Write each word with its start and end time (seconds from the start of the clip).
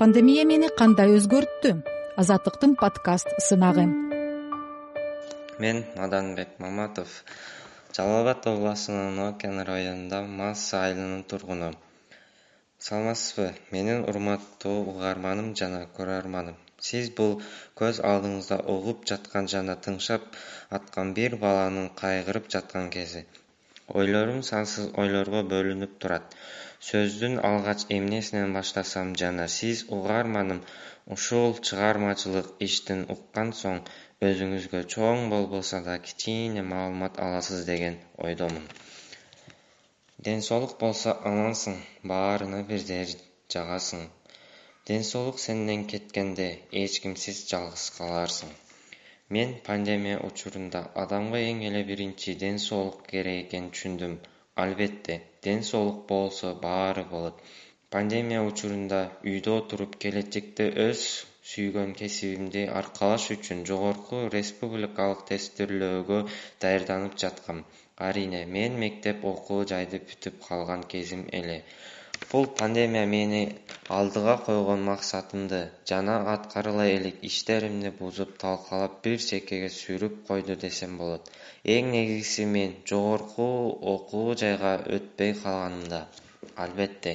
пандемия 0.00 0.42
мени 0.44 0.68
кандай 0.78 1.14
өзгөрттү? 1.16 1.70
Азаттыктын 2.20 2.74
подкаст 2.80 3.30
сынагы. 3.44 3.84
Мен 5.62 5.78
маданбек 5.96 6.50
маматов 6.60 7.14
жалал 7.96 8.18
абад 8.26 8.48
областынын 8.50 9.22
окен 9.28 9.62
районунда 9.70 10.20
масса 10.40 10.82
айылынын 10.82 11.22
тургуну 11.30 11.70
саламатсызбы? 12.88 13.48
Менин 13.70 14.04
урматтуу 14.10 14.76
угарманым 14.92 15.54
жана 15.62 15.86
көрөрманым. 15.96 16.60
Сиз 16.76 17.08
бул 17.16 17.40
көз 17.80 18.02
алдыңызда 18.10 18.60
угуп 18.76 19.08
жаткан 19.08 19.48
жана 19.48 19.80
тыңшап 19.88 20.28
аткан 20.78 21.16
бир 21.16 21.40
баланын 21.46 21.88
кайгырып 22.02 22.52
жаткан 22.52 22.92
кези 22.98 23.24
ойлорум 24.00 24.42
сансыз 24.48 24.88
ойлорго 25.02 25.42
бөлүнүп 25.52 25.92
турат. 26.02 26.34
Сөздүн 26.88 27.38
алгач 27.48 27.84
эмнесинен 27.96 28.52
баштасам 28.56 29.12
жана 29.20 29.46
сиз 29.56 29.84
угарманым 29.96 30.60
ушул 31.16 31.54
чыгармачылык 31.68 32.48
иштин 32.66 33.06
уккан 33.14 33.52
соң 33.60 33.78
өзүңүзгө 34.28 34.82
чоң 34.96 35.30
болбосо 35.32 35.80
да 35.88 35.96
кичине 36.08 36.66
маалымат 36.72 37.22
аласыз 37.28 37.64
деген 37.70 37.98
ойдомун. 38.28 38.66
Ден 40.28 40.42
соолук 40.50 40.78
болсо 40.82 41.16
амансың 41.30 41.80
баарына 42.12 42.62
бирдей 42.70 43.06
жагасың 43.54 44.06
ден 44.90 45.10
соолук 45.12 45.42
сенден 45.46 45.84
кеткенде 45.94 46.52
эч 46.84 47.00
кимсиз 47.04 47.42
жалгыз 47.50 47.90
каларсың 47.98 48.56
мен 49.34 49.52
пандемия 49.66 50.18
учурунда 50.26 50.80
адамга 51.02 51.38
эң 51.44 51.62
эле 51.68 51.80
биринчи 51.86 52.34
ден 52.42 52.58
соолук 52.64 52.98
керек 53.12 53.38
экенин 53.46 53.70
түшүндүм. 53.76 54.12
Албетте 54.64 55.16
ден 55.46 55.64
соолук 55.68 56.04
болсо 56.10 56.52
баары 56.66 57.04
болот. 57.14 57.40
Пандемия 57.96 58.44
учурунда 58.50 59.00
үйдө 59.32 59.56
отуруп 59.62 59.98
келечекте 60.04 60.68
өз 60.84 61.02
сүйгөн 61.54 61.96
кесибимди 62.02 62.62
аркалаш 62.82 63.26
үчүн 63.36 63.66
жогорку 63.72 64.22
республикалык 64.36 65.26
тестирлөөгө 65.32 66.22
даярданып 66.66 67.18
жаткам. 67.24 67.64
Арийне 68.08 68.44
мен 68.58 68.78
мектеп 68.84 69.26
окуу 69.34 69.60
жайды 69.74 70.04
бүтүп 70.08 70.42
калган 70.48 70.86
кезим 70.94 71.26
эле 71.40 71.62
бул 72.30 72.46
пандемия 72.58 73.06
мени 73.10 73.40
алдыга 73.96 74.32
койгон 74.46 74.80
максатымды 74.86 75.58
жана 75.90 76.14
аткарыла 76.32 76.86
элек 76.94 77.20
иштеримди 77.28 77.92
бузуп 77.98 78.32
талкалап 78.42 78.96
бир 79.04 79.20
чеккеге 79.26 79.68
сүрүп 79.74 80.16
койду 80.30 80.56
десем 80.64 80.96
болот. 81.02 81.30
Эң 81.74 81.92
негизгиси 81.94 82.46
мен 82.54 82.74
жогорку 82.92 83.46
окуу 83.94 84.34
жайга 84.42 84.72
өтпөй 84.98 85.36
калганымда. 85.42 86.00
Албетте 86.64 87.14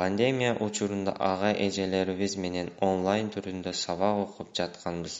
пандемия 0.00 0.54
учурунда 0.68 1.16
ага 1.32 1.50
эжелерибиз 1.66 2.38
менен 2.46 2.70
онлайн 2.90 3.32
түрүндө 3.38 3.74
сабак 3.84 4.22
окуп 4.28 4.54
жатканбыз. 4.60 5.18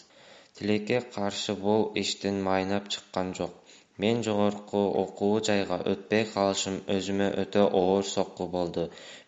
Тилекке 0.59 1.01
каршы 1.17 1.59
бул 1.67 1.91
иштин 2.05 2.43
майнап 2.51 2.89
чыккан 2.95 3.35
жок 3.41 3.62
мен 4.03 4.23
жогорку 4.27 4.83
окуу 5.03 5.41
жайга 5.49 5.79
өтпөй 5.93 6.25
калышым 6.35 6.77
өзүмө 6.97 7.29
өтө 7.43 7.65
оор 7.81 8.07
сокку 8.11 8.47
болду. 8.55 8.85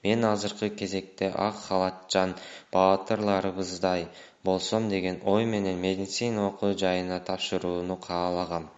Мен 0.06 0.26
азыркы 0.30 0.70
кезекте 0.82 1.32
ак 1.48 1.58
халатчан 1.66 2.34
баатырларыбыздай 2.76 4.08
болсом 4.50 4.88
деген 4.94 5.20
ой 5.34 5.44
менен 5.52 5.78
медицина 5.86 6.46
окуу 6.48 6.72
жайына 6.84 7.20
тапшырууну 7.28 7.96
каалагам. 8.08 8.70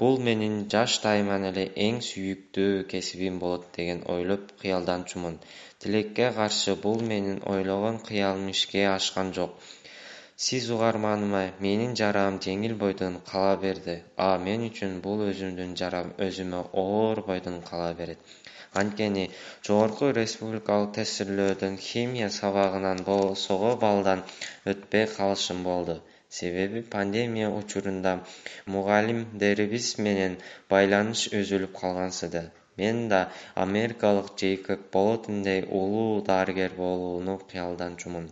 Бул 0.00 0.20
менин 0.26 0.58
жаштайыман 0.72 1.46
эле 1.48 1.62
эң 1.86 1.96
сүйүктүү 2.08 2.84
кесибим 2.90 3.38
болот 3.44 3.64
деген 3.78 4.04
ойлоп 4.14 4.52
кыялданчумун. 4.60 5.40
Тилекке 5.84 6.28
каршы 6.36 6.76
бул 6.84 7.00
менин 7.12 7.40
ойлогон 7.54 7.98
кыялым 8.10 8.46
ишке 8.54 8.84
ашкан 8.92 9.32
жок 9.40 9.56
сиз 10.46 10.66
угарманыма 10.72 11.38
менин 11.64 11.94
жараам 12.00 12.36
жеңил 12.44 12.74
бойдон 12.80 13.14
кала 13.30 13.54
берди. 13.62 13.94
А 14.26 14.26
мен 14.42 14.66
үчүн 14.66 14.92
бул 15.06 15.22
өзүмдүн 15.24 15.72
жарам 15.80 16.12
өзүмө 16.26 16.60
оор 16.82 17.20
бойдон 17.30 17.56
кала 17.70 17.88
берет. 18.00 18.20
Анткени 18.82 19.24
жогорку 19.68 20.10
республикалык 20.18 20.92
тестирлөөдөн 20.98 21.80
химия 21.86 22.28
сабагынан 22.36 23.02
болсого 23.08 23.72
баллдан 23.86 24.22
өтпөй 24.74 25.08
калышым 25.16 25.64
болду. 25.70 25.98
Себеби 26.38 26.84
пандемия 26.94 27.50
учурунда 27.58 28.14
мугалимдерибиз 28.76 29.90
менен 30.06 30.38
байланыш 30.74 31.24
үзүлүп 31.40 31.74
калгансыды. 31.80 32.44
Мен 32.76 33.08
да 33.14 33.24
америкалык 33.66 34.30
джейкоб 34.36 34.86
болотиндей 34.98 35.64
улуу 35.82 36.22
дарыгер 36.32 36.78
болууну 36.84 37.40
кыялданчумун 37.50 38.30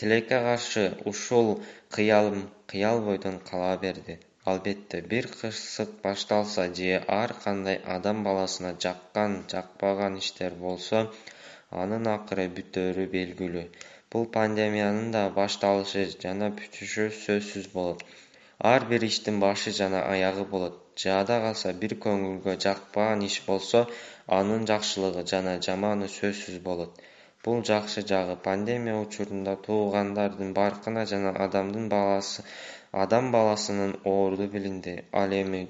тилекке 0.00 0.38
каршы 0.46 0.84
ушул 1.10 1.48
кыялым 1.94 2.42
кыял 2.70 2.98
бойдон 3.06 3.36
кала 3.48 3.76
берди. 3.84 4.14
Албетте 4.50 5.00
бир 5.10 5.26
кырсык 5.38 5.90
башталса 6.04 6.64
же 6.76 7.02
ар 7.20 7.34
кандай 7.44 7.76
адам 7.96 8.22
баласына 8.26 8.70
жаккан 8.84 9.32
жакпаган 9.52 10.18
иштер 10.22 10.52
болсо 10.66 11.00
анын 11.82 12.06
акыры 12.14 12.46
бүтөөрү 12.58 13.08
белгилүү. 13.16 13.66
Бул 14.12 14.24
пандемиянын 14.36 15.10
да 15.16 15.24
башталышы 15.40 16.06
жана 16.22 16.52
бүтүшү 16.60 17.10
сөзсүз 17.24 17.68
болот. 17.74 18.06
Ар 18.72 18.86
бир 18.90 19.02
иштин 19.10 19.42
башы 19.46 19.74
жана 19.82 20.06
аягы 20.14 20.44
болот. 20.54 20.80
Жада 21.06 21.42
калса 21.44 21.74
бир 21.82 21.98
көңүлгө 22.06 22.56
жакпаган 22.66 23.26
иш 23.30 23.42
болсо 23.50 23.86
анын 24.40 24.66
жакшылыгы 24.70 25.26
жана 25.34 25.58
жаманы 25.68 26.14
сөзсүз 26.18 26.62
болот 26.70 27.06
бул 27.48 27.60
жакшы 27.70 28.04
жагы. 28.12 28.36
Пандемия 28.46 28.96
учурунда 29.02 29.56
туугандардын 29.66 30.54
баркына 30.60 31.04
жана 31.12 31.34
адамдын 31.46 31.90
адам 33.04 33.32
баласынын 33.36 33.96
оорду 34.12 34.48
билинди. 34.54 34.94
Ал 35.22 35.34
эми 35.40 35.62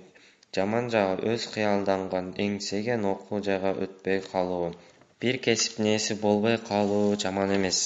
жаман 0.59 0.91
жагы 0.95 1.33
өз 1.35 1.47
кыялданган 1.55 2.35
эңсеген 2.47 3.09
окуу 3.15 3.43
жайга 3.49 3.73
өтпөй 3.87 4.23
калуу. 4.33 4.73
Бир 5.21 5.39
кесиптин 5.49 5.91
ээси 5.95 6.21
болбой 6.27 6.59
калуу 6.71 7.17
жаман 7.25 7.57
эмес. 7.57 7.81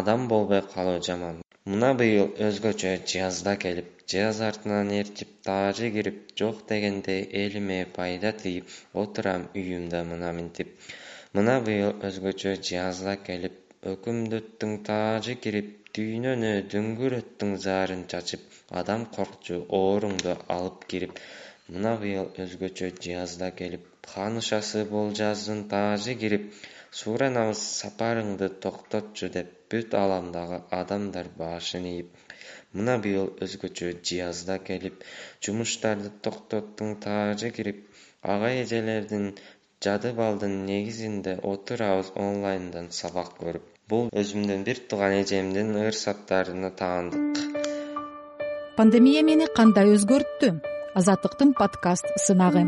Адам 0.00 0.28
болбой 0.28 0.62
калуу 0.74 1.00
жаман. 1.08 1.42
Мына 1.72 1.90
быйыл 2.00 2.26
өзгөчө 2.46 2.90
жыязда 3.10 3.52
келип 3.60 3.86
жыяз 4.12 4.40
артынан 4.48 4.90
ээрчип 4.98 5.30
таажы 5.46 5.90
кирип 5.94 6.16
жок 6.40 6.58
дегенде 6.70 7.14
элиме 7.42 7.78
пайда 7.96 8.32
тийип 8.42 8.74
отурам 9.02 9.46
үйүмдө 9.60 10.02
мына 10.10 10.32
минтип 10.38 10.74
мына 11.36 11.54
быйыл 11.66 11.92
өзгөчө 12.08 12.50
жыязда 12.66 13.12
келип 13.28 13.86
өкүмдөттүн 13.92 14.74
таажы 14.88 15.34
кирип 15.46 15.72
дүйнөнү 15.96 16.50
дүңгүрөттүң 16.74 17.56
заарын 17.64 18.04
чачып 18.12 18.44
адам 18.82 19.06
коркчу 19.16 19.56
ооруңду 19.78 20.36
алып 20.56 20.86
кирип 20.92 21.18
мына 21.76 21.94
быйыл 22.04 22.30
өзгөчө 22.44 22.92
жыязда 23.06 23.48
келип 23.62 23.90
ханышасы 24.12 24.84
болжаздын 24.92 25.64
таажы 25.74 26.14
кирип 26.22 26.46
сууранабыз 27.00 27.62
сапарыңды 27.80 28.48
токтотчу 28.66 29.30
деп 29.38 29.50
бүт 29.74 29.98
ааламдагы 30.02 30.60
адамдар 30.80 31.30
башын 31.42 31.90
ийип 31.94 32.36
мына 32.80 32.96
быйыл 33.08 33.32
өзгөчө 33.48 33.90
жыязда 34.10 34.60
келип 34.70 35.02
жумуштарды 35.48 36.14
токтоттуң 36.28 36.96
таажы 37.08 37.50
кирип 37.58 37.82
ага 38.34 38.54
эжелердин 38.62 39.30
жады 39.84 40.12
балдын 40.16 40.54
негизинде 40.68 41.34
отурабыз 41.52 42.12
онлайндан 42.26 42.86
сабак 42.98 43.34
көрүп 43.40 43.66
бул 43.92 44.06
өзүмдүн 44.22 44.62
бир 44.68 44.80
тууган 44.92 45.16
эжемдин 45.22 45.74
ырсаттарына 45.88 46.70
таандык. 46.80 47.42
Пандемия 48.78 49.26
мени 49.28 49.50
кандай 49.58 49.92
өзгөрттү? 49.96 50.54
Азаттыктын 50.94 51.52
подкаст 51.60 52.08
сынагы 52.26 52.64